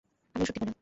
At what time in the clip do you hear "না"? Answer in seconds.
0.67-0.73